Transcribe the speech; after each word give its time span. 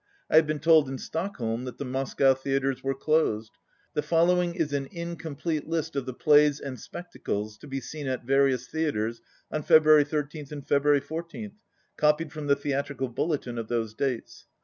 I 0.31 0.35
had 0.37 0.47
been 0.47 0.57
told 0.57 0.89
in 0.89 0.97
Stock 0.97 1.37
holm 1.37 1.65
that 1.65 1.77
the 1.77 1.85
Moscow 1.85 2.33
theatres 2.33 2.83
were 2.83 2.95
closed. 2.95 3.51
The 3.93 4.01
following 4.01 4.55
is 4.55 4.73
an 4.73 4.87
incomplete 4.91 5.67
list 5.67 5.95
of 5.95 6.07
the 6.07 6.13
plays 6.15 6.59
and 6.59 6.79
spectacles 6.79 7.55
to 7.59 7.67
be 7.67 7.79
seen 7.81 8.07
at 8.07 8.25
various 8.25 8.65
theatres 8.67 9.21
on 9.51 9.61
Feb 9.61 9.83
ruary 9.83 10.07
13 10.07 10.47
and 10.49 10.67
February 10.67 11.01
14, 11.01 11.51
copied 11.97 12.31
from 12.31 12.47
the 12.47 12.55
Theat 12.55 12.87
rical 12.87 13.13
Bulletin 13.13 13.59
of 13.59 13.67
those 13.67 13.93
dates. 13.93 14.47